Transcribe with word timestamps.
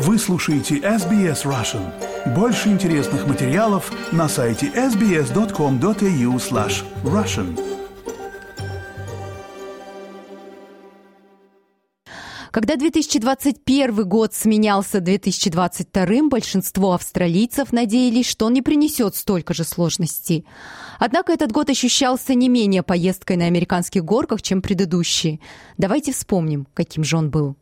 Вы 0.00 0.16
слушаете 0.16 0.76
SBS 0.76 1.44
Russian. 1.44 1.82
Больше 2.32 2.68
интересных 2.68 3.26
материалов 3.26 3.90
на 4.12 4.28
сайте 4.28 4.66
sbs.com.au 4.68 6.36
slash 6.36 6.84
russian. 7.02 7.58
Когда 12.52 12.76
2021 12.76 14.08
год 14.08 14.34
сменялся 14.34 15.00
2022, 15.00 16.28
большинство 16.28 16.92
австралийцев 16.92 17.72
надеялись, 17.72 18.28
что 18.28 18.46
он 18.46 18.52
не 18.52 18.62
принесет 18.62 19.16
столько 19.16 19.52
же 19.52 19.64
сложностей. 19.64 20.46
Однако 21.00 21.32
этот 21.32 21.50
год 21.50 21.70
ощущался 21.70 22.34
не 22.34 22.48
менее 22.48 22.84
поездкой 22.84 23.36
на 23.36 23.46
американских 23.46 24.04
горках, 24.04 24.42
чем 24.42 24.62
предыдущий. 24.62 25.40
Давайте 25.76 26.12
вспомним, 26.12 26.68
каким 26.72 27.02
же 27.02 27.16
он 27.16 27.30
был. 27.30 27.56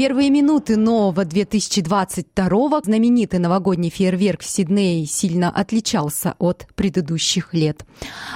Первые 0.00 0.30
минуты 0.30 0.78
нового 0.78 1.26
2022 1.26 2.80
знаменитый 2.84 3.38
новогодний 3.38 3.90
фейерверк 3.90 4.40
в 4.40 4.46
Сиднее 4.46 5.04
сильно 5.04 5.50
отличался 5.50 6.36
от 6.38 6.66
предыдущих 6.74 7.52
лет. 7.52 7.84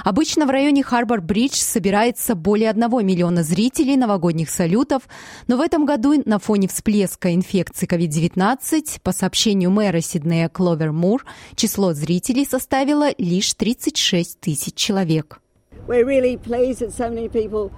Обычно 0.03 0.45
в 0.45 0.51
районе 0.51 0.83
Харбор-Бридж 0.83 1.55
собирается 1.55 2.35
более 2.35 2.69
1 2.69 3.03
миллиона 3.03 3.41
зрителей 3.41 3.97
новогодних 3.97 4.51
салютов, 4.51 5.09
но 5.47 5.57
в 5.57 5.61
этом 5.61 5.87
году 5.87 6.21
на 6.23 6.37
фоне 6.37 6.67
всплеска 6.67 7.33
инфекции 7.33 7.87
COVID-19, 7.87 8.99
по 9.01 9.11
сообщению 9.11 9.71
мэра 9.71 10.01
Сиднея 10.01 10.49
Кловер 10.49 10.91
Мур, 10.91 11.25
число 11.55 11.93
зрителей 11.93 12.45
составило 12.45 13.07
лишь 13.17 13.51
36 13.55 14.39
тысяч 14.39 14.75
человек. 14.75 15.41
We're 15.87 16.05
really 16.05 16.37
pleased 16.37 16.81
that 16.81 16.93
so 16.95 17.09
many 17.09 17.27
people 17.27 17.71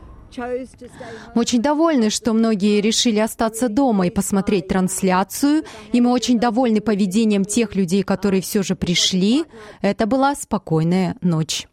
мы 1.36 1.42
очень 1.42 1.62
довольны, 1.62 2.10
что 2.10 2.34
многие 2.34 2.82
решили 2.82 3.20
остаться 3.20 3.70
дома 3.70 4.08
и 4.08 4.10
посмотреть 4.10 4.68
трансляцию, 4.68 5.64
и 5.94 6.02
мы 6.02 6.12
очень 6.12 6.40
довольны 6.40 6.82
поведением 6.82 7.46
тех 7.46 7.76
людей, 7.76 8.04
которые 8.04 8.42
все 8.42 8.64
же 8.64 8.76
пришли. 8.76 9.46
Это 9.82 10.06
была 10.06 10.36
спокойная 10.36 11.16
ночь. 11.22 11.68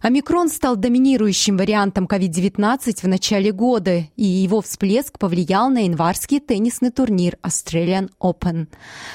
Омикрон 0.00 0.48
стал 0.48 0.76
доминирующим 0.76 1.56
вариантом 1.56 2.04
COVID-19 2.04 3.02
в 3.02 3.08
начале 3.08 3.50
года, 3.50 4.04
и 4.14 4.24
его 4.24 4.60
всплеск 4.60 5.18
повлиял 5.18 5.70
на 5.70 5.86
январский 5.86 6.38
теннисный 6.38 6.90
турнир 6.90 7.36
Australian 7.42 8.08
Open. 8.22 8.68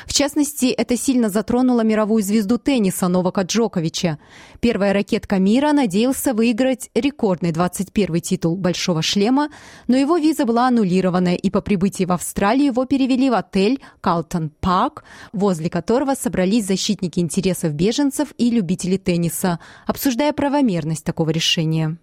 В 0.06 0.14
частности, 0.14 0.66
это 0.66 0.98
сильно 0.98 1.30
затронуло 1.30 1.81
мировую 1.86 2.22
звезду 2.22 2.58
тенниса 2.58 3.08
Новака 3.08 3.44
Джоковича. 3.44 4.20
Первая 4.59 4.92
ракетка 4.92 5.40
мира 5.40 5.72
надеялся 5.72 6.34
выиграть 6.34 6.90
рекордный 6.94 7.52
21-й 7.52 8.20
титул 8.20 8.58
«Большого 8.58 9.02
шлема», 9.02 9.50
но 9.88 9.95
его 9.95 10.18
виза 10.18 10.45
была 10.45 10.68
аннулирована, 10.68 11.34
и 11.34 11.50
по 11.50 11.62
прибытии 11.62 12.03
в 12.03 12.12
Австралию 12.12 12.68
его 12.68 12.84
перевели 12.84 13.30
в 13.30 13.36
отель 13.36 13.81
«Калтон 14.02 14.52
Парк», 14.59 15.06
возле 15.31 15.70
которого 15.70 16.14
собрались 16.16 16.66
защитники 16.66 17.22
интересов 17.22 17.72
беженцев 17.72 18.34
и 18.38 18.50
любители 18.50 18.97
тенниса, 18.97 19.59
обсуждая 19.88 20.34
правомерность 20.34 20.72
правомерность 20.73 21.03
такого 21.03 21.29
решения. 21.29 21.97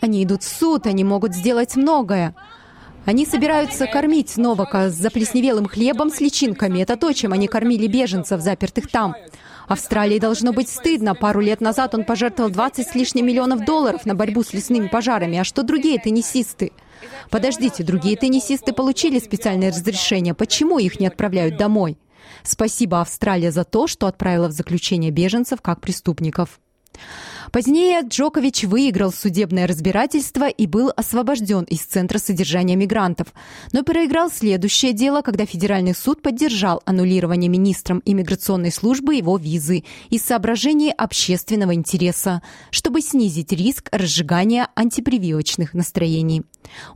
Они 0.00 0.24
идут 0.24 0.42
в 0.42 0.48
суд, 0.48 0.86
они 0.86 1.04
могут 1.04 1.34
сделать 1.34 1.76
многое. 1.76 2.34
Они 3.06 3.26
собираются 3.26 3.86
кормить 3.86 4.36
Новака 4.36 4.88
с 4.88 4.94
заплесневелым 4.94 5.66
хлебом 5.66 6.10
с 6.10 6.20
личинками. 6.20 6.80
Это 6.80 6.96
то, 6.96 7.12
чем 7.12 7.32
они 7.32 7.48
кормили 7.48 7.86
беженцев, 7.86 8.40
запертых 8.40 8.90
там. 8.90 9.14
Австралии 9.68 10.18
должно 10.18 10.52
быть 10.52 10.68
стыдно. 10.68 11.14
Пару 11.14 11.40
лет 11.40 11.60
назад 11.60 11.94
он 11.94 12.04
пожертвовал 12.04 12.50
20 12.50 12.88
с 12.88 12.94
лишним 12.94 13.26
миллионов 13.26 13.64
долларов 13.64 14.04
на 14.04 14.14
борьбу 14.14 14.42
с 14.42 14.52
лесными 14.52 14.88
пожарами. 14.88 15.38
А 15.38 15.44
что 15.44 15.62
другие 15.62 15.98
теннисисты? 15.98 16.72
Подождите, 17.30 17.82
другие 17.82 18.16
теннисисты 18.16 18.72
получили 18.72 19.18
специальное 19.18 19.70
разрешение. 19.70 20.34
Почему 20.34 20.78
их 20.78 21.00
не 21.00 21.06
отправляют 21.06 21.56
домой? 21.56 21.96
Спасибо 22.42 23.00
Австралия 23.00 23.50
за 23.50 23.64
то, 23.64 23.86
что 23.86 24.06
отправила 24.06 24.48
в 24.48 24.52
заключение 24.52 25.10
беженцев 25.10 25.60
как 25.60 25.80
преступников. 25.80 26.60
Позднее 27.52 28.00
Джокович 28.02 28.64
выиграл 28.64 29.12
судебное 29.12 29.66
разбирательство 29.66 30.48
и 30.48 30.66
был 30.66 30.90
освобожден 30.96 31.64
из 31.64 31.82
Центра 31.82 32.18
содержания 32.18 32.74
мигрантов, 32.74 33.28
но 33.72 33.84
проиграл 33.84 34.30
следующее 34.30 34.92
дело, 34.92 35.20
когда 35.22 35.46
Федеральный 35.46 35.94
суд 35.94 36.20
поддержал 36.20 36.82
аннулирование 36.84 37.48
министром 37.48 38.02
иммиграционной 38.04 38.72
службы 38.72 39.16
его 39.16 39.36
визы 39.36 39.84
из 40.10 40.22
соображений 40.22 40.90
общественного 40.90 41.74
интереса, 41.74 42.42
чтобы 42.70 43.02
снизить 43.02 43.52
риск 43.52 43.88
разжигания 43.92 44.68
антипрививочных 44.74 45.74
настроений. 45.74 46.42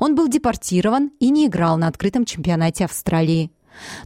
Он 0.01 0.17
был 0.17 0.29
депортирован 0.29 1.13
и 1.21 1.31
не 1.31 1.47
играл 1.47 1.77
на 1.77 1.87
открытом 1.87 2.25
чемпионате 2.25 2.85
Австралии. 2.85 3.53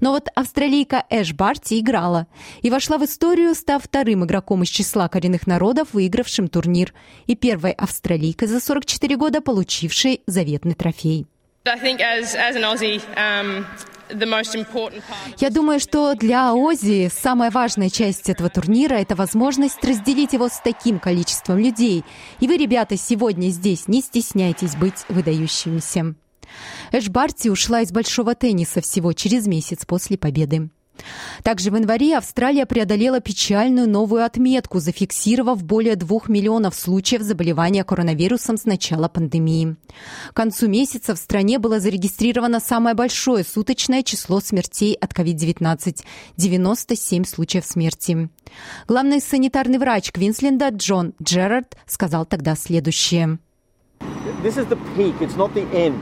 Но 0.01 0.13
вот 0.13 0.29
австралийка 0.35 1.05
Эш 1.11 1.33
Барти 1.33 1.81
играла 1.81 2.27
и 2.63 2.71
вошла 2.71 2.99
в 2.99 3.05
историю, 3.05 3.55
став 3.55 3.83
вторым 3.83 4.25
игроком 4.25 4.63
из 4.63 4.69
числа 4.69 5.09
коренных 5.09 5.47
народов, 5.47 5.89
выигравшим 5.93 6.49
турнир, 6.49 6.95
и 7.27 7.37
первой 7.37 7.73
австралийкой 7.73 8.49
за 8.49 8.61
44 8.61 9.17
года, 9.17 9.41
получившей 9.41 10.23
заветный 10.27 10.75
трофей. 10.75 11.27
Um, 11.65 13.65
Я 15.39 15.51
думаю, 15.51 15.81
что 15.81 16.15
для 16.15 16.55
Ози 16.55 17.11
самая 17.13 17.51
важная 17.51 17.89
часть 17.89 18.29
этого 18.29 18.51
турнира– 18.51 18.95
это 18.95 19.15
возможность 19.15 19.83
разделить 19.85 20.33
его 20.33 20.49
с 20.49 20.61
таким 20.63 20.99
количеством 20.99 21.59
людей. 21.59 22.05
И 22.41 22.49
вы, 22.49 22.57
ребята, 22.57 22.97
сегодня 22.97 23.49
здесь 23.49 23.89
не 23.89 24.03
стесняйтесь 24.03 24.77
быть 24.77 25.05
выдающимися. 25.09 26.15
Эш 26.93 27.09
Барти 27.09 27.49
ушла 27.49 27.81
из 27.81 27.93
большого 27.93 28.35
тенниса 28.35 28.81
всего 28.81 29.13
через 29.13 29.47
месяц 29.47 29.85
после 29.85 30.19
победы. 30.19 30.71
Также 31.43 31.71
в 31.71 31.77
январе 31.77 32.17
Австралия 32.17 32.67
преодолела 32.67 33.21
печальную 33.21 33.89
новую 33.89 34.25
отметку, 34.25 34.79
зафиксировав 34.79 35.63
более 35.65 35.97
двух 35.97 36.29
миллионов 36.29 36.75
случаев 36.75 37.23
заболевания 37.23 37.83
коронавирусом 37.85 38.57
с 38.57 38.65
начала 38.65 39.09
пандемии. 39.09 39.77
К 40.31 40.35
концу 40.35 40.69
месяца 40.69 41.15
в 41.15 41.19
стране 41.19 41.59
было 41.59 41.81
зарегистрировано 41.81 42.61
самое 42.61 42.95
большое 42.95 43.45
суточное 43.45 44.03
число 44.03 44.41
смертей 44.41 44.95
от 44.95 45.13
COVID-19– 45.13 46.05
97 46.37 47.25
случаев 47.25 47.65
смерти. 47.65 48.29
Главный 48.87 49.21
санитарный 49.21 49.79
врач 49.79 50.13
Квинсленда 50.13 50.69
Джон 50.69 51.15
Джерард 51.23 51.77
сказал 51.87 52.27
тогда 52.27 52.55
следующее. 52.55 53.39
This 54.43 54.57
is 54.57 54.69
the 54.69 54.79
peak, 54.97 55.15
it's 55.21 55.37
not 55.37 55.53
the 55.55 55.67
end. 55.73 56.01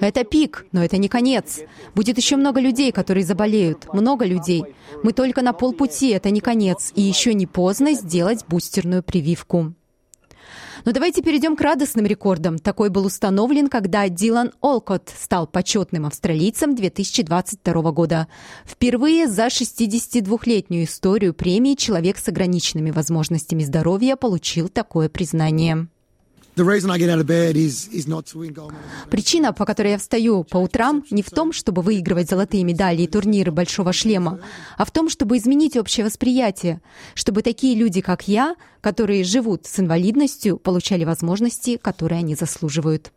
Это 0.00 0.24
пик, 0.24 0.66
но 0.72 0.84
это 0.84 0.96
не 0.96 1.08
конец. 1.08 1.60
Будет 1.94 2.16
еще 2.16 2.36
много 2.36 2.60
людей, 2.60 2.92
которые 2.92 3.24
заболеют. 3.24 3.92
Много 3.92 4.24
людей. 4.24 4.64
Мы 5.02 5.12
только 5.12 5.42
на 5.42 5.52
полпути, 5.52 6.10
это 6.10 6.30
не 6.30 6.40
конец. 6.40 6.92
И 6.94 7.02
еще 7.02 7.34
не 7.34 7.46
поздно 7.46 7.92
сделать 7.94 8.44
бустерную 8.48 9.02
прививку. 9.02 9.74
Но 10.84 10.92
давайте 10.92 11.22
перейдем 11.22 11.54
к 11.56 11.60
радостным 11.60 12.06
рекордам. 12.06 12.58
Такой 12.58 12.90
был 12.90 13.06
установлен, 13.06 13.68
когда 13.68 14.08
Дилан 14.08 14.52
Олкот 14.60 15.12
стал 15.16 15.46
почетным 15.46 16.06
австралийцем 16.06 16.74
2022 16.74 17.92
года. 17.92 18.26
Впервые 18.64 19.28
за 19.28 19.46
62-летнюю 19.46 20.84
историю 20.84 21.34
премии 21.34 21.74
человек 21.74 22.18
с 22.18 22.28
ограниченными 22.28 22.90
возможностями 22.90 23.62
здоровья 23.62 24.16
получил 24.16 24.68
такое 24.68 25.08
признание. 25.08 25.86
Причина, 29.10 29.52
по 29.52 29.64
которой 29.64 29.92
я 29.92 29.98
встаю 29.98 30.44
по 30.44 30.58
утрам, 30.58 31.02
не 31.10 31.22
в 31.22 31.30
том, 31.30 31.52
чтобы 31.52 31.80
выигрывать 31.80 32.28
золотые 32.28 32.64
медали 32.64 33.02
и 33.02 33.06
турниры 33.06 33.50
большого 33.50 33.92
шлема, 33.92 34.40
а 34.76 34.84
в 34.84 34.90
том, 34.90 35.08
чтобы 35.08 35.38
изменить 35.38 35.76
общее 35.76 36.04
восприятие, 36.04 36.82
чтобы 37.14 37.42
такие 37.42 37.74
люди, 37.74 38.02
как 38.02 38.28
я, 38.28 38.56
которые 38.82 39.24
живут 39.24 39.66
с 39.66 39.80
инвалидностью, 39.80 40.58
получали 40.58 41.04
возможности, 41.04 41.78
которые 41.78 42.18
они 42.18 42.34
заслуживают. 42.34 43.12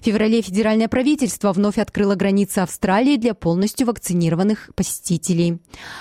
В 0.00 0.04
феврале 0.04 0.42
федеральное 0.42 0.88
правительство 0.88 1.52
вновь 1.52 1.78
открыло 1.78 2.14
границы 2.14 2.58
Австралии 2.58 3.16
для 3.16 3.34
полностью 3.34 3.86
вакцинированных 3.86 4.70
посетителей. 4.74 5.58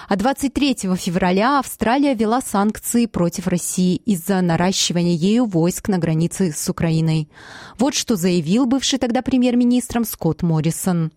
А 0.07 0.15
23 0.15 0.75
февраля 0.95 1.59
Австралия 1.59 2.13
ввела 2.13 2.41
санкции 2.41 3.05
против 3.05 3.47
России 3.47 3.95
из-за 3.95 4.41
наращивания 4.41 5.15
ею 5.15 5.45
войск 5.45 5.87
на 5.87 5.97
границе 5.97 6.51
с 6.51 6.69
Украиной. 6.69 7.29
Вот 7.77 7.95
что 7.95 8.15
заявил 8.15 8.65
бывший 8.65 8.99
тогда 8.99 9.21
премьер-министром 9.21 10.05
Скотт 10.05 10.41
Моррисон. 10.43 11.11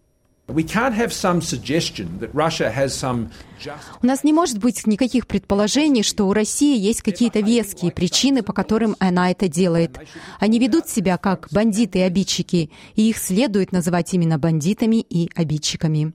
У 4.02 4.06
нас 4.06 4.24
не 4.24 4.32
может 4.32 4.58
быть 4.58 4.86
никаких 4.86 5.26
предположений, 5.26 6.02
что 6.02 6.24
у 6.24 6.32
России 6.32 6.78
есть 6.78 7.02
какие-то 7.02 7.40
веские 7.40 7.92
причины, 7.92 8.42
по 8.42 8.54
которым 8.54 8.96
она 8.98 9.30
это 9.30 9.46
делает. 9.46 9.98
Они 10.40 10.58
ведут 10.58 10.88
себя 10.88 11.18
как 11.18 11.48
бандиты 11.50 11.98
и 11.98 12.02
обидчики, 12.02 12.70
и 12.94 13.10
их 13.10 13.18
следует 13.18 13.72
называть 13.72 14.14
именно 14.14 14.38
бандитами 14.38 14.96
и 14.96 15.30
обидчиками. 15.34 16.14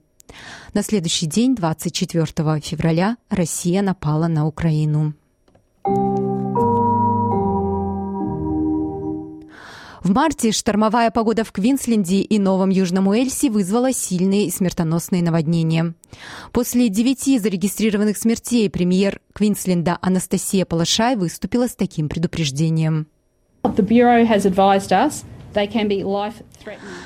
На 0.73 0.81
следующий 0.81 1.27
день, 1.27 1.55
24 1.55 2.25
февраля, 2.61 3.17
Россия 3.29 3.83
напала 3.83 4.27
на 4.27 4.47
Украину. 4.47 5.13
В 10.03 10.11
марте 10.11 10.51
штормовая 10.51 11.11
погода 11.11 11.45
в 11.45 11.53
Квинсленде 11.53 12.17
и 12.17 12.37
Новом 12.37 12.69
Южном 12.69 13.07
Уэльсе 13.07 13.49
вызвала 13.49 13.93
сильные 13.93 14.51
смертоносные 14.51 15.23
наводнения. 15.23 15.93
После 16.51 16.89
девяти 16.89 17.39
зарегистрированных 17.39 18.17
смертей 18.17 18.69
премьер 18.69 19.21
Квинсленда 19.31 19.97
Анастасия 20.01 20.65
Палашай 20.65 21.15
выступила 21.15 21.69
с 21.69 21.75
таким 21.75 22.09
предупреждением. 22.09 23.07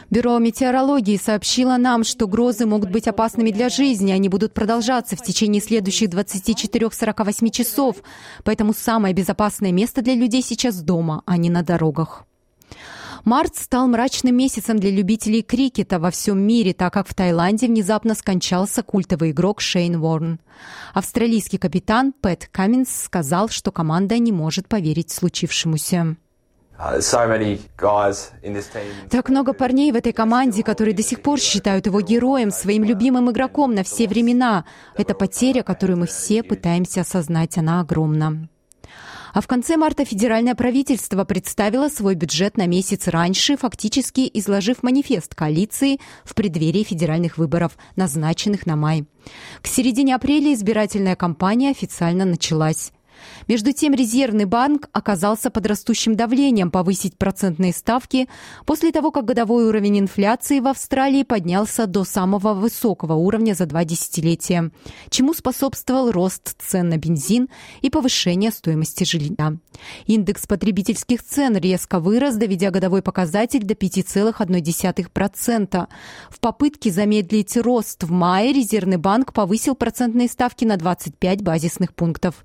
Бюро 0.09 0.39
метеорологии 0.39 1.17
сообщило 1.17 1.77
нам, 1.77 2.03
что 2.03 2.27
грозы 2.27 2.65
могут 2.65 2.89
быть 2.89 3.07
опасными 3.07 3.51
для 3.51 3.69
жизни. 3.69 4.11
Они 4.11 4.27
будут 4.27 4.55
продолжаться 4.55 5.15
в 5.15 5.21
течение 5.21 5.61
следующих 5.61 6.09
24-48 6.09 7.49
часов. 7.51 7.97
Поэтому 8.43 8.73
самое 8.73 9.13
безопасное 9.13 9.71
место 9.71 10.01
для 10.01 10.15
людей 10.15 10.41
сейчас 10.41 10.81
дома, 10.81 11.21
а 11.27 11.37
не 11.37 11.51
на 11.51 11.61
дорогах. 11.61 12.26
Март 13.23 13.55
стал 13.55 13.87
мрачным 13.87 14.37
месяцем 14.37 14.79
для 14.79 14.91
любителей 14.91 15.41
крикета 15.41 15.99
во 15.99 16.11
всем 16.11 16.39
мире, 16.39 16.73
так 16.73 16.93
как 16.93 17.07
в 17.07 17.13
Таиланде 17.13 17.67
внезапно 17.67 18.15
скончался 18.15 18.83
культовый 18.83 19.31
игрок 19.31 19.59
Шейн 19.59 19.95
Уорн. 20.01 20.39
Австралийский 20.93 21.57
капитан 21.57 22.13
Пэт 22.13 22.47
Каминс 22.51 22.89
сказал, 22.89 23.49
что 23.49 23.71
команда 23.71 24.17
не 24.17 24.31
может 24.31 24.67
поверить 24.67 25.11
случившемуся. 25.11 26.15
Uh, 26.79 27.01
так 29.09 29.29
много 29.29 29.53
парней 29.53 29.91
в 29.91 29.95
этой 29.95 30.13
команде, 30.13 30.61
которые 30.61 30.93
до 30.93 31.01
сих 31.01 31.23
пор 31.23 31.39
считают 31.39 31.87
его 31.87 32.01
героем, 32.01 32.51
своим 32.51 32.83
любимым 32.83 33.31
игроком 33.31 33.73
на 33.73 33.83
все 33.83 34.07
времена. 34.07 34.63
Это 34.95 35.15
потеря, 35.15 35.63
которую 35.63 35.97
мы 35.97 36.05
все 36.05 36.43
пытаемся 36.43 37.01
осознать, 37.01 37.57
она 37.57 37.79
огромна. 37.79 38.47
А 39.37 39.41
в 39.41 39.45
конце 39.45 39.77
марта 39.77 40.03
федеральное 40.03 40.55
правительство 40.55 41.23
представило 41.23 41.89
свой 41.89 42.15
бюджет 42.15 42.57
на 42.57 42.65
месяц 42.65 43.07
раньше, 43.07 43.55
фактически 43.55 44.27
изложив 44.33 44.81
манифест 44.81 45.35
коалиции 45.35 45.99
в 46.23 46.33
преддверии 46.33 46.81
федеральных 46.81 47.37
выборов, 47.37 47.77
назначенных 47.95 48.65
на 48.65 48.75
май. 48.75 49.05
К 49.61 49.67
середине 49.67 50.15
апреля 50.15 50.55
избирательная 50.55 51.15
кампания 51.15 51.69
официально 51.69 52.25
началась. 52.25 52.91
Между 53.47 53.71
тем, 53.71 53.93
Резервный 53.93 54.45
банк 54.45 54.89
оказался 54.91 55.49
под 55.49 55.65
растущим 55.65 56.15
давлением 56.15 56.71
повысить 56.71 57.17
процентные 57.17 57.73
ставки 57.73 58.27
после 58.65 58.91
того, 58.91 59.11
как 59.11 59.25
годовой 59.25 59.65
уровень 59.65 59.99
инфляции 59.99 60.59
в 60.59 60.67
Австралии 60.67 61.23
поднялся 61.23 61.87
до 61.87 62.03
самого 62.03 62.53
высокого 62.53 63.13
уровня 63.13 63.53
за 63.53 63.65
два 63.65 63.85
десятилетия, 63.85 64.71
чему 65.09 65.33
способствовал 65.33 66.11
рост 66.11 66.55
цен 66.59 66.89
на 66.89 66.97
бензин 66.97 67.49
и 67.81 67.89
повышение 67.89 68.51
стоимости 68.51 69.03
жилья. 69.03 69.57
Индекс 70.05 70.47
потребительских 70.47 71.23
цен 71.23 71.57
резко 71.57 71.99
вырос, 71.99 72.35
доведя 72.35 72.71
годовой 72.71 73.01
показатель 73.01 73.63
до 73.63 73.73
5,1%. 73.73 75.87
В 76.29 76.39
попытке 76.39 76.91
замедлить 76.91 77.57
рост 77.57 78.03
в 78.03 78.11
мае 78.11 78.53
Резервный 78.53 78.97
банк 78.97 79.33
повысил 79.33 79.75
процентные 79.75 80.27
ставки 80.27 80.65
на 80.65 80.77
25 80.77 81.41
базисных 81.41 81.93
пунктов. 81.93 82.43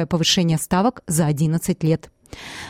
Первое 0.00 0.06
повышение 0.06 0.56
ставок 0.56 1.02
за 1.06 1.26
11 1.26 1.82
лет. 1.84 2.10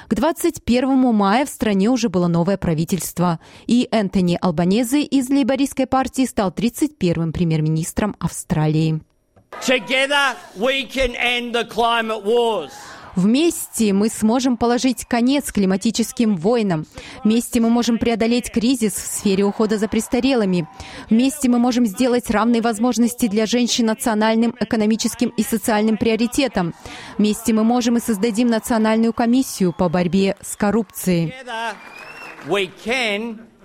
К 0.09 0.15
21 0.15 1.15
мая 1.15 1.47
в 1.47 1.49
стране 1.49 1.89
уже 1.89 2.09
было 2.09 2.27
новое 2.27 2.57
правительство, 2.57 3.39
и 3.69 3.87
Энтони 3.93 4.37
Албанезе 4.41 5.03
из 5.03 5.31
лейбористской 5.31 5.87
партии 5.87 6.27
стал 6.27 6.51
31-м 6.51 7.33
премьер-министром 7.33 8.17
Австралии. 8.19 9.01
Вместе 13.17 13.93
мы 13.93 14.09
сможем 14.09 14.57
положить 14.57 15.05
конец 15.05 15.53
климатическим 15.53 16.37
войнам. 16.37 16.87
Вместе 17.25 17.61
мы 17.61 17.71
можем 17.71 17.99
преодолеть 17.99 18.51
кризис 18.51 18.95
в 18.95 19.07
сфере 19.07 19.45
ухода 19.45 19.79
за 19.79 19.89
престарелыми. 19.89 20.69
Вместе 21.09 21.49
мы 21.49 21.59
можем 21.59 21.87
сделать 21.87 22.31
равные 22.31 22.63
возможности 22.63 23.27
для 23.27 23.47
женщин 23.47 23.87
национальным, 23.87 24.55
экономическим 24.59 25.31
и 25.31 25.43
социальным 25.43 25.97
приоритетом. 25.97 26.75
Вместе 27.19 27.53
мы 27.53 27.65
можем 27.65 27.97
и 27.97 28.01
создадим 28.01 28.49
национальную 28.49 29.13
комиссию 29.13 29.73
по 29.73 29.89
борьбе 29.89 30.37
с 30.41 30.57
коррупцией. 30.57 31.35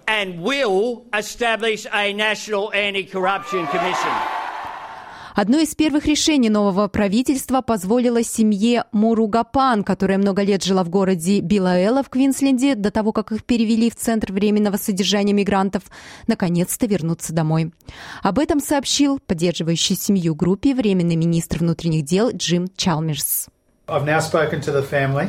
and 0.07 0.39
will 0.39 1.05
establish 1.13 1.87
a 1.91 2.13
national 2.13 2.71
anti-corruption 2.73 3.65
commission. 3.67 4.44
Одно 5.35 5.59
из 5.59 5.75
первых 5.75 6.05
решений 6.05 6.49
нового 6.49 6.87
правительства 6.87 7.59
позволило 7.59 8.23
семье 8.23 8.85
Муругапан, 8.93 9.83
которая 9.83 10.17
много 10.17 10.43
лет 10.43 10.63
жила 10.63 10.85
в 10.85 10.89
городе 10.89 11.41
Билаэла 11.41 12.03
в 12.03 12.09
Квинсленде, 12.09 12.73
до 12.73 12.89
того, 12.89 13.11
как 13.11 13.33
их 13.33 13.43
перевели 13.43 13.89
в 13.89 13.95
Центр 13.95 14.31
временного 14.31 14.77
содержания 14.77 15.33
мигрантов, 15.33 15.83
наконец-то 16.27 16.85
вернуться 16.85 17.33
домой. 17.33 17.73
Об 18.23 18.39
этом 18.39 18.61
сообщил 18.61 19.19
поддерживающий 19.19 19.97
семью 19.97 20.35
группе 20.35 20.73
временный 20.73 21.17
министр 21.17 21.59
внутренних 21.59 22.05
дел 22.05 22.31
Джим 22.31 22.69
Чалмерс. 22.77 23.49
I've 23.87 24.05
now 24.05 24.21
spoken 24.21 24.61
to 24.61 24.71
the 24.71 24.89
family. 24.89 25.27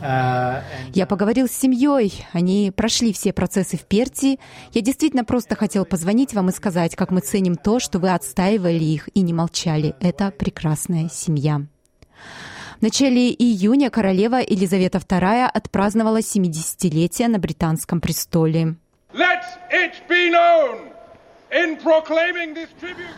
Я 0.00 1.06
поговорил 1.08 1.48
с 1.48 1.52
семьей, 1.52 2.24
они 2.32 2.72
прошли 2.74 3.12
все 3.12 3.32
процессы 3.32 3.76
в 3.76 3.84
Перти. 3.84 4.38
Я 4.72 4.80
действительно 4.82 5.24
просто 5.24 5.56
хотел 5.56 5.84
позвонить 5.84 6.34
вам 6.34 6.50
и 6.50 6.52
сказать, 6.52 6.96
как 6.96 7.10
мы 7.10 7.20
ценим 7.20 7.56
то, 7.56 7.80
что 7.80 7.98
вы 7.98 8.12
отстаивали 8.12 8.84
их 8.84 9.08
и 9.14 9.22
не 9.22 9.32
молчали. 9.32 9.94
Это 10.00 10.30
прекрасная 10.30 11.08
семья. 11.08 11.62
В 12.78 12.82
начале 12.82 13.32
июня 13.32 13.88
королева 13.88 14.36
Елизавета 14.36 14.98
II 14.98 15.46
отпраздновала 15.46 16.18
70-летие 16.18 17.28
на 17.28 17.38
британском 17.38 18.02
престоле. 18.02 18.76
Let 19.14 19.42
it 19.72 19.94
be 20.10 20.30
known 20.30 20.92
in 21.50 21.78
proclaiming 21.82 22.54
this 22.54 22.68
tribute 22.78 23.16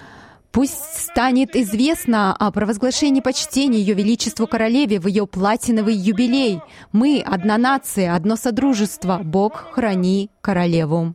Пусть 0.50 1.02
станет 1.04 1.54
известно 1.54 2.34
о 2.34 2.50
провозглашении 2.50 3.20
почтения 3.20 3.78
Ее 3.78 3.94
Величеству 3.94 4.46
Королеве 4.46 4.98
в 4.98 5.06
ее 5.06 5.26
платиновый 5.26 5.94
юбилей. 5.94 6.60
Мы— 6.92 7.22
одна 7.26 7.58
нация, 7.58 8.14
одно 8.14 8.36
содружество. 8.36 9.20
Бог 9.22 9.72
храни 9.72 10.30
королеву. 10.40 11.14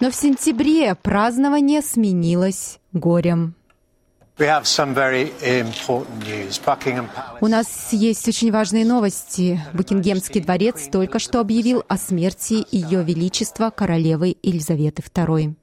Но 0.00 0.10
в 0.10 0.14
сентябре 0.14 0.94
празднование 0.94 1.82
сменилось 1.82 2.78
горем. 2.92 3.54
У 7.42 7.46
нас 7.46 7.92
есть 7.92 8.26
очень 8.26 8.50
важные 8.50 8.86
новости. 8.86 9.60
Букингемский 9.74 10.40
дворец 10.40 10.88
только 10.90 11.18
что 11.18 11.40
объявил 11.40 11.84
о 11.88 11.98
смерти 11.98 12.64
Ее 12.70 13.04
Величества 13.04 13.68
королевы 13.68 14.38
Елизаветы 14.42 15.02
II. 15.02 15.54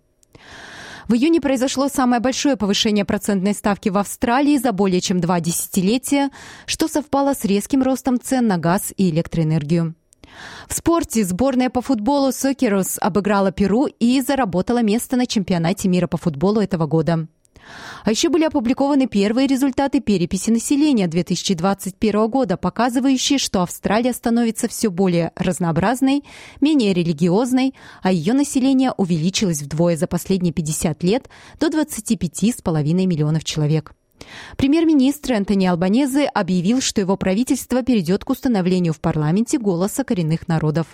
В 1.07 1.13
июне 1.15 1.41
произошло 1.41 1.87
самое 1.87 2.21
большое 2.21 2.55
повышение 2.55 3.03
процентной 3.03 3.55
ставки 3.55 3.89
в 3.89 3.97
Австралии 3.97 4.57
за 4.57 4.73
более 4.73 5.01
чем 5.01 5.19
два 5.21 5.39
десятилетия, 5.39 6.29
что 6.67 6.87
совпало 6.87 7.33
с 7.33 7.45
резким 7.45 7.81
ростом 7.81 8.21
цен 8.21 8.45
на 8.45 8.59
газ 8.59 8.93
и 8.95 9.09
электроэнергию. 9.09 9.95
В 10.67 10.73
спорте 10.75 11.23
сборная 11.23 11.71
по 11.71 11.81
футболу 11.81 12.31
Сокерус 12.31 12.99
обыграла 13.01 13.51
Перу 13.51 13.87
и 13.87 14.21
заработала 14.21 14.83
место 14.83 15.15
на 15.15 15.25
чемпионате 15.25 15.89
мира 15.89 16.05
по 16.05 16.17
футболу 16.17 16.61
этого 16.61 16.85
года. 16.85 17.27
А 18.03 18.11
еще 18.11 18.29
были 18.29 18.43
опубликованы 18.43 19.07
первые 19.07 19.47
результаты 19.47 19.99
переписи 19.99 20.49
населения 20.49 21.07
2021 21.07 22.27
года, 22.27 22.57
показывающие, 22.57 23.39
что 23.39 23.61
Австралия 23.61 24.13
становится 24.13 24.67
все 24.67 24.89
более 24.89 25.31
разнообразной, 25.35 26.23
менее 26.61 26.93
религиозной, 26.93 27.73
а 28.01 28.11
ее 28.11 28.33
население 28.33 28.91
увеличилось 28.95 29.61
вдвое 29.61 29.97
за 29.97 30.07
последние 30.07 30.53
50 30.53 31.03
лет 31.03 31.29
до 31.59 31.67
25,5 31.67 33.05
миллионов 33.05 33.43
человек. 33.43 33.93
Премьер-министр 34.57 35.33
Энтони 35.33 35.65
Албанезе 35.65 36.25
объявил, 36.25 36.81
что 36.81 37.01
его 37.01 37.17
правительство 37.17 37.83
перейдет 37.83 38.23
к 38.23 38.29
установлению 38.29 38.93
в 38.93 38.99
парламенте 38.99 39.57
голоса 39.59 40.03
коренных 40.03 40.47
народов. 40.47 40.87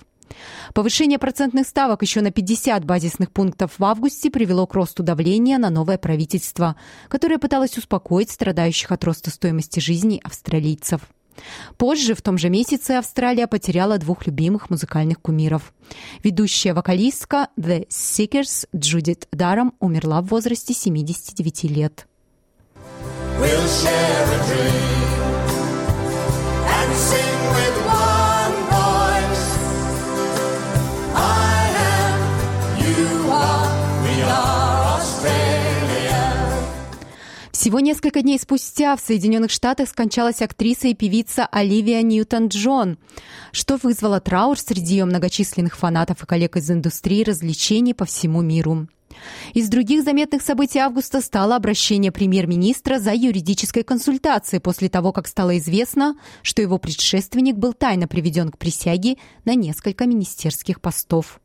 Повышение 0.74 1.20
процентных 1.20 1.68
ставок 1.68 2.02
еще 2.02 2.22
на 2.22 2.32
50 2.32 2.86
базисных 2.86 3.32
пунктов 3.32 3.74
в 3.78 3.84
августе 3.84 4.30
привело 4.30 4.68
к 4.68 4.74
росту 4.74 5.04
давления 5.04 5.58
на 5.58 5.70
новое 5.70 5.98
правительство, 5.98 6.75
которое 7.10 7.38
пыталось 7.38 7.78
успокоить 7.78 8.32
страдающих 8.32 8.92
от 8.92 9.04
роста 9.04 9.30
стоимости 9.30 9.80
жизни 9.80 10.20
австралийцев. 10.24 11.02
Позже, 11.78 12.13
в 12.13 12.22
том 12.22 12.38
же 12.38 12.50
месяце, 12.50 12.92
Австралия 12.92 13.48
потеряла 13.48 13.98
двух 13.98 14.28
любимых 14.28 14.70
музыкальных 14.70 15.20
кумиров. 15.20 15.74
Ведущая 16.24 16.74
вокалистка 16.74 17.48
The 17.58 17.88
Seekers 17.88 18.68
Джудит 18.75 19.28
Даром 19.32 19.74
умерла 19.80 20.22
в 20.22 20.28
возрасте 20.28 20.74
79 20.74 21.63
лет. 21.63 22.08
We'll 23.40 25.03
Всего 37.74 37.80
несколько 37.80 38.22
дней 38.22 38.38
спустя 38.38 38.96
в 38.96 39.00
Соединенных 39.01 39.50
Штатах 39.50 39.89
скончалась 39.89 40.44
актриса 40.44 40.89
и 40.89 40.94
певица 40.94 41.48
Оливия 41.48 42.03
Ньютон-Джон, 42.03 43.00
что 43.51 43.80
вызвало 43.82 44.20
траур 44.22 44.60
среди 44.60 44.94
ее 44.94 45.06
многочисленных 45.06 45.75
фанатов 45.75 46.22
и 46.22 46.27
коллег 46.27 46.56
из 46.56 46.70
индустрии 46.70 47.24
развлечений 47.24 47.96
по 47.96 48.06
всему 48.06 48.44
миру. 48.44 48.88
Из 49.56 49.70
других 49.70 50.03
заметных 50.03 50.44
событий 50.44 50.77
августа 50.77 51.20
стало 51.20 51.56
обращение 51.56 52.12
премьер-министра 52.12 53.00
за 53.00 53.12
юридической 53.12 53.82
консультацией 53.82 54.62
после 54.62 54.88
того, 54.88 55.12
как 55.12 55.27
стало 55.27 55.58
известно, 55.58 56.15
что 56.44 56.62
его 56.62 56.77
предшественник 56.77 57.56
был 57.56 57.74
тайно 57.74 58.08
приведен 58.08 58.50
к 58.50 58.60
присяге 58.60 59.18
на 59.46 59.56
несколько 59.56 60.06
министерских 60.06 60.80
постов. 60.80 61.39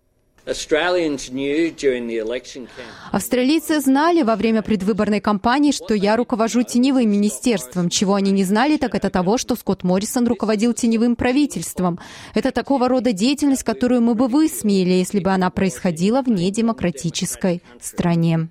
Австралийцы 3.12 3.80
знали 3.80 4.22
во 4.22 4.36
время 4.36 4.62
предвыборной 4.62 5.20
кампании, 5.20 5.72
что 5.72 5.94
я 5.94 6.16
руковожу 6.16 6.62
теневым 6.62 7.10
министерством. 7.10 7.88
Чего 7.90 8.14
они 8.14 8.30
не 8.30 8.44
знали, 8.44 8.76
так 8.76 8.94
это 8.94 9.10
того, 9.10 9.38
что 9.38 9.56
Скотт 9.56 9.84
Моррисон 9.84 10.26
руководил 10.26 10.72
теневым 10.72 11.16
правительством. 11.16 11.98
Это 12.34 12.50
такого 12.50 12.88
рода 12.88 13.12
деятельность, 13.12 13.62
которую 13.62 14.00
мы 14.00 14.14
бы 14.14 14.28
высмеяли, 14.28 14.92
если 14.92 15.20
бы 15.20 15.30
она 15.30 15.50
происходила 15.50 16.22
в 16.22 16.28
недемократической 16.28 17.62
стране. 17.80 18.48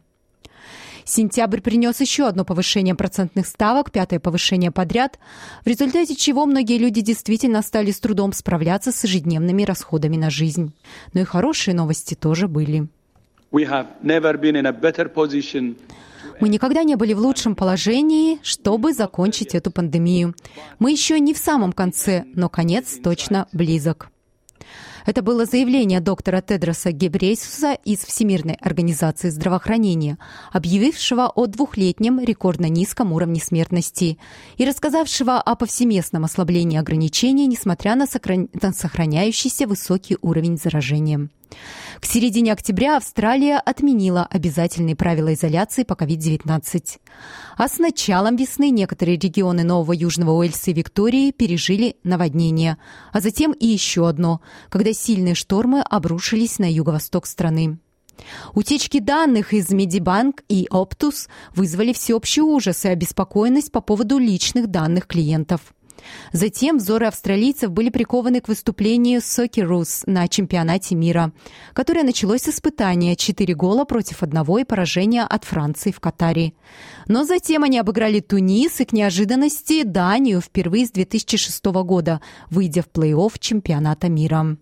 Сентябрь 1.07 1.61
принес 1.61 2.01
еще 2.01 2.27
одно 2.27 2.43
повышение 2.43 2.93
процентных 2.93 3.47
ставок, 3.47 3.91
пятое 3.91 4.19
повышение 4.19 4.71
подряд, 4.71 5.19
в 5.63 5.67
результате 5.67 6.15
чего 6.15 6.45
многие 6.45 6.77
люди 6.77 6.99
действительно 6.99 7.61
стали 7.61 7.91
с 7.91 7.99
трудом 8.01 8.33
справляться 8.33 8.91
с 8.91 9.05
ежедневными 9.05 9.63
расходами 9.63 10.17
на 10.17 10.29
жизнь. 10.29 10.73
Но 11.13 11.21
и 11.21 11.23
хорошие 11.23 11.73
новости 11.73 12.13
тоже 12.13 12.49
были. 12.49 12.87
Мы 16.41 16.49
никогда 16.49 16.83
не 16.83 16.95
были 16.95 17.13
в 17.13 17.19
лучшем 17.19 17.55
положении, 17.55 18.39
чтобы 18.43 18.91
закончить 18.91 19.55
эту 19.55 19.71
пандемию. 19.71 20.35
Мы 20.77 20.91
еще 20.91 21.21
не 21.21 21.33
в 21.33 21.37
самом 21.37 21.71
конце, 21.71 22.25
но 22.33 22.49
конец 22.49 22.99
точно 23.01 23.47
близок. 23.53 24.09
Это 25.07 25.21
было 25.21 25.45
заявление 25.45 26.01
доктора 26.01 26.41
Тедроса 26.41 26.91
Гебрейсуса 26.91 27.77
из 27.85 27.99
Всемирной 27.99 28.55
организации 28.55 29.29
здравоохранения, 29.29 30.17
объявившего 30.51 31.31
о 31.33 31.45
двухлетнем 31.45 32.19
рекордно 32.19 32.65
низком 32.65 33.13
уровне 33.13 33.39
смертности 33.39 34.19
и 34.57 34.65
рассказавшего 34.65 35.39
о 35.39 35.55
повсеместном 35.55 36.25
ослаблении 36.25 36.77
ограничений, 36.77 37.47
несмотря 37.47 37.95
на, 37.95 38.05
сохраняющийся 38.05 39.65
высокий 39.65 40.17
уровень 40.21 40.57
заражения. 40.57 41.29
К 41.99 42.05
середине 42.05 42.53
октября 42.53 42.97
Австралия 42.97 43.57
отменила 43.57 44.25
обязательные 44.29 44.95
правила 44.95 45.33
изоляции 45.33 45.83
по 45.83 45.93
COVID-19. 45.93 46.99
А 47.57 47.67
с 47.67 47.79
началом 47.79 48.35
весны 48.35 48.69
некоторые 48.69 49.17
регионы 49.17 49.63
Нового 49.63 49.93
Южного 49.93 50.31
Уэльса 50.31 50.71
и 50.71 50.73
Виктории 50.73 51.31
пережили 51.31 51.97
наводнение, 52.03 52.77
а 53.11 53.19
затем 53.19 53.51
и 53.51 53.65
еще 53.65 54.07
одно, 54.07 54.41
когда 54.69 54.93
сильные 54.93 55.35
штормы 55.35 55.81
обрушились 55.81 56.59
на 56.59 56.71
юго-восток 56.71 57.25
страны. 57.25 57.79
Утечки 58.53 58.99
данных 58.99 59.53
из 59.53 59.69
Медибанк 59.69 60.43
и 60.49 60.67
Оптус 60.69 61.27
вызвали 61.55 61.93
всеобщий 61.93 62.41
ужас 62.41 62.85
и 62.85 62.89
обеспокоенность 62.89 63.71
по 63.71 63.81
поводу 63.81 64.17
личных 64.17 64.67
данных 64.67 65.07
клиентов– 65.07 65.61
Затем 66.31 66.77
взоры 66.77 67.07
австралийцев 67.07 67.71
были 67.71 67.89
прикованы 67.89 68.41
к 68.41 68.47
выступлению 68.47 69.21
Сокерус 69.21 70.03
на 70.05 70.27
чемпионате 70.27 70.95
мира, 70.95 71.31
которое 71.73 72.03
началось 72.03 72.43
с 72.43 72.49
испытания 72.49 73.15
4 73.15 73.53
гола 73.55 73.85
против 73.85 74.23
одного 74.23 74.59
и 74.59 74.63
поражения 74.63 75.23
от 75.23 75.43
Франции 75.43 75.91
в 75.91 75.99
Катаре. 75.99 76.53
Но 77.07 77.23
затем 77.23 77.63
они 77.63 77.79
обыграли 77.79 78.19
Тунис 78.19 78.79
и 78.79 78.85
к 78.85 78.93
неожиданности 78.93 79.83
Данию 79.83 80.41
впервые 80.41 80.85
с 80.85 80.91
2006 80.91 81.65
года, 81.65 82.21
выйдя 82.49 82.81
в 82.81 82.89
плей-офф 82.89 83.33
чемпионата 83.39 84.09
мира. 84.09 84.57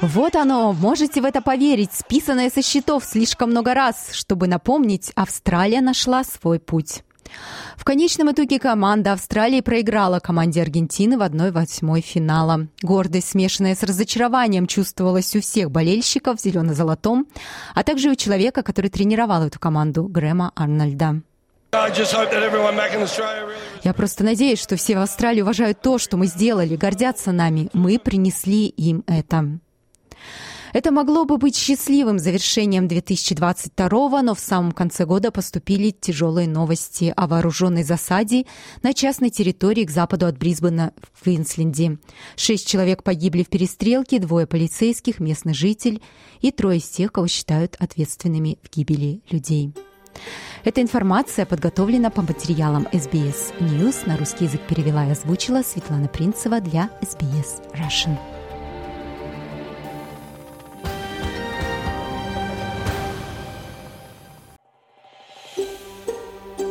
Вот 0.00 0.36
оно, 0.36 0.72
можете 0.72 1.20
в 1.20 1.24
это 1.24 1.40
поверить, 1.40 1.92
списанное 1.92 2.50
со 2.50 2.62
счетов 2.62 3.04
слишком 3.04 3.50
много 3.50 3.74
раз, 3.74 4.10
чтобы 4.12 4.46
напомнить, 4.46 5.10
Австралия 5.14 5.80
нашла 5.80 6.22
свой 6.22 6.58
путь. 6.58 7.02
В 7.76 7.84
конечном 7.84 8.30
итоге 8.30 8.58
команда 8.58 9.12
Австралии 9.12 9.60
проиграла 9.60 10.20
команде 10.20 10.62
Аргентины 10.62 11.18
в 11.18 11.22
1-8 11.22 12.00
финала. 12.00 12.68
Гордость, 12.82 13.30
смешанная 13.30 13.74
с 13.74 13.82
разочарованием, 13.82 14.66
чувствовалась 14.66 15.34
у 15.34 15.40
всех 15.40 15.70
болельщиков 15.70 16.38
в 16.38 16.42
зелено-золотом, 16.42 17.26
а 17.74 17.82
также 17.82 18.10
у 18.10 18.14
человека, 18.14 18.62
который 18.62 18.90
тренировал 18.90 19.42
эту 19.42 19.58
команду, 19.58 20.04
Грэма 20.04 20.52
Арнольда. 20.54 21.22
Я 23.82 23.92
просто 23.92 24.24
надеюсь, 24.24 24.60
что 24.60 24.76
все 24.76 24.96
в 24.96 25.00
Австралии 25.00 25.42
уважают 25.42 25.80
то, 25.82 25.98
что 25.98 26.16
мы 26.16 26.26
сделали, 26.26 26.76
гордятся 26.76 27.32
нами. 27.32 27.68
Мы 27.72 27.98
принесли 27.98 28.66
им 28.66 29.04
это. 29.06 29.58
Это 30.72 30.90
могло 30.90 31.24
бы 31.24 31.38
быть 31.38 31.56
счастливым 31.56 32.18
завершением 32.18 32.88
2022 32.88 34.22
но 34.22 34.34
в 34.34 34.40
самом 34.40 34.72
конце 34.72 35.06
года 35.06 35.30
поступили 35.30 35.90
тяжелые 35.90 36.48
новости 36.48 37.12
о 37.16 37.26
вооруженной 37.26 37.82
засаде 37.82 38.44
на 38.82 38.92
частной 38.92 39.30
территории 39.30 39.84
к 39.84 39.90
западу 39.90 40.26
от 40.26 40.36
Брисбена 40.38 40.92
в 41.12 41.22
Квинсленде. 41.22 41.98
Шесть 42.36 42.68
человек 42.68 43.02
погибли 43.02 43.42
в 43.42 43.48
перестрелке, 43.48 44.18
двое 44.18 44.46
полицейских, 44.46 45.18
местный 45.20 45.54
житель 45.54 46.02
и 46.40 46.50
трое 46.50 46.78
из 46.78 46.88
тех, 46.88 47.12
кого 47.12 47.26
считают 47.26 47.76
ответственными 47.78 48.58
в 48.62 48.74
гибели 48.74 49.22
людей. 49.30 49.72
Эта 50.64 50.82
информация 50.82 51.46
подготовлена 51.46 52.10
по 52.10 52.22
материалам 52.22 52.88
SBS 52.92 53.54
News. 53.60 54.06
На 54.06 54.16
русский 54.16 54.44
язык 54.44 54.60
перевела 54.68 55.06
и 55.06 55.10
озвучила 55.10 55.62
Светлана 55.62 56.08
Принцева 56.08 56.60
для 56.60 56.90
SBS 57.02 57.62
Russian. 57.72 58.16